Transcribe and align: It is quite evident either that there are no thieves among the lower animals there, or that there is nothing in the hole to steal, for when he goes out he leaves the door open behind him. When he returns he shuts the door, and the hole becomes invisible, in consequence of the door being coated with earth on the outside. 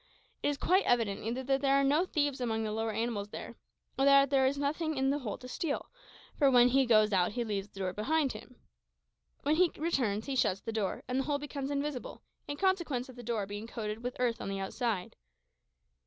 It 0.41 0.47
is 0.47 0.57
quite 0.57 0.83
evident 0.85 1.21
either 1.23 1.43
that 1.43 1.61
there 1.61 1.75
are 1.75 1.83
no 1.83 2.07
thieves 2.07 2.41
among 2.41 2.63
the 2.63 2.71
lower 2.71 2.91
animals 2.91 3.29
there, 3.29 3.53
or 3.99 4.05
that 4.05 4.31
there 4.31 4.47
is 4.47 4.57
nothing 4.57 4.97
in 4.97 5.11
the 5.11 5.19
hole 5.19 5.37
to 5.37 5.47
steal, 5.47 5.91
for 6.39 6.49
when 6.49 6.69
he 6.69 6.87
goes 6.87 7.13
out 7.13 7.33
he 7.33 7.43
leaves 7.43 7.69
the 7.69 7.81
door 7.81 7.89
open 7.89 8.03
behind 8.03 8.31
him. 8.33 8.55
When 9.43 9.57
he 9.57 9.69
returns 9.77 10.25
he 10.25 10.35
shuts 10.35 10.61
the 10.61 10.71
door, 10.71 11.03
and 11.07 11.19
the 11.19 11.25
hole 11.25 11.37
becomes 11.37 11.69
invisible, 11.69 12.23
in 12.47 12.57
consequence 12.57 13.09
of 13.09 13.15
the 13.15 13.21
door 13.21 13.45
being 13.45 13.67
coated 13.67 14.01
with 14.03 14.15
earth 14.19 14.41
on 14.41 14.49
the 14.49 14.57
outside. 14.57 15.15